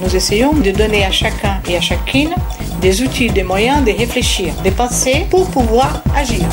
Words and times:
Nous 0.00 0.14
essayons 0.14 0.52
de 0.52 0.70
donner 0.70 1.04
à 1.04 1.10
chacun 1.10 1.60
et 1.68 1.76
à 1.76 1.80
chacune 1.80 2.32
des 2.80 3.02
outils, 3.02 3.30
des 3.30 3.42
moyens 3.42 3.84
de 3.84 3.90
réfléchir, 3.90 4.54
de 4.64 4.70
penser 4.70 5.26
pour 5.28 5.50
pouvoir 5.50 6.02
agir. 6.14 6.46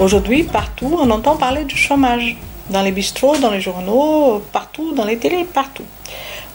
Aujourd'hui, 0.00 0.42
partout, 0.42 0.98
on 1.00 1.08
entend 1.10 1.36
parler 1.36 1.64
du 1.64 1.76
chômage. 1.76 2.36
Dans 2.70 2.82
les 2.82 2.90
bistrots, 2.90 3.36
dans 3.36 3.50
les 3.50 3.60
journaux, 3.60 4.42
partout, 4.52 4.94
dans 4.94 5.04
les 5.04 5.16
télés, 5.16 5.44
partout. 5.44 5.84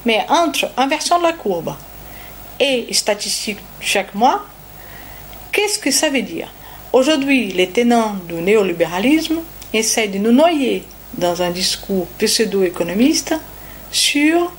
Mais 0.05 0.25
entre 0.27 0.69
inversion 0.75 1.17
de 1.19 1.23
la 1.23 1.33
courbe 1.33 1.73
et 2.59 2.87
statistiques 2.91 3.59
chaque 3.79 4.13
mois, 4.15 4.45
qu'est-ce 5.53 5.79
que 5.79 5.91
ça 5.91 6.09
veut 6.09 6.21
dire? 6.21 6.51
Aujourd'hui, 6.91 7.53
les 7.53 7.69
tenants 7.69 8.15
du 8.27 8.35
néolibéralisme 8.35 9.39
essaient 9.73 10.07
de 10.07 10.17
nous 10.17 10.31
noyer 10.31 10.83
dans 11.17 11.41
un 11.41 11.51
discours 11.51 12.07
pseudo-économiste 12.17 13.35
sur 13.91 14.51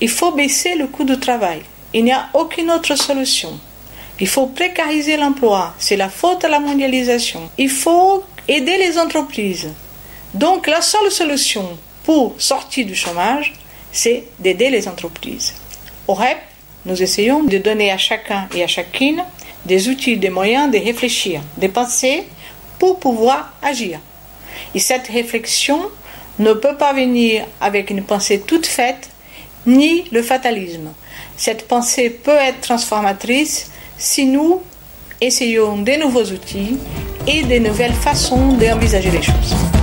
il 0.00 0.08
faut 0.08 0.32
baisser 0.32 0.74
le 0.76 0.86
coût 0.86 1.04
du 1.04 1.18
travail. 1.18 1.62
Il 1.92 2.04
n'y 2.04 2.12
a 2.12 2.28
aucune 2.34 2.70
autre 2.70 2.94
solution. 2.94 3.58
Il 4.20 4.28
faut 4.28 4.46
précariser 4.46 5.16
l'emploi. 5.16 5.74
C'est 5.78 5.96
la 5.96 6.08
faute 6.08 6.44
à 6.44 6.48
la 6.48 6.60
mondialisation. 6.60 7.50
Il 7.58 7.70
faut 7.70 8.24
aider 8.46 8.76
les 8.76 8.98
entreprises. 8.98 9.68
Donc 10.34 10.66
la 10.66 10.82
seule 10.82 11.10
solution 11.10 11.78
pour 12.04 12.34
sortir 12.38 12.86
du 12.86 12.94
chômage, 12.94 13.54
c'est 13.92 14.24
d'aider 14.38 14.70
les 14.70 14.88
entreprises. 14.88 15.54
Au 16.06 16.14
REP, 16.14 16.38
nous 16.86 17.02
essayons 17.02 17.42
de 17.42 17.58
donner 17.58 17.90
à 17.90 17.98
chacun 17.98 18.48
et 18.54 18.62
à 18.62 18.66
chacune 18.66 19.22
des 19.66 19.88
outils, 19.88 20.16
des 20.16 20.30
moyens 20.30 20.70
de 20.70 20.78
réfléchir, 20.78 21.40
de 21.56 21.66
penser 21.66 22.24
pour 22.78 22.98
pouvoir 22.98 23.52
agir. 23.62 23.98
Et 24.74 24.78
cette 24.78 25.08
réflexion 25.08 25.80
ne 26.38 26.52
peut 26.52 26.76
pas 26.76 26.92
venir 26.92 27.44
avec 27.60 27.90
une 27.90 28.02
pensée 28.02 28.40
toute 28.40 28.66
faite, 28.66 29.10
ni 29.66 30.04
le 30.12 30.22
fatalisme. 30.22 30.92
Cette 31.36 31.66
pensée 31.66 32.10
peut 32.10 32.30
être 32.30 32.60
transformatrice 32.60 33.70
si 33.96 34.26
nous 34.26 34.62
essayons 35.20 35.78
de 35.78 35.92
nouveaux 36.00 36.24
outils 36.24 36.78
et 37.26 37.42
de 37.42 37.58
nouvelles 37.58 37.92
façons 37.92 38.52
d'envisager 38.52 39.10
les 39.10 39.22
choses. 39.22 39.77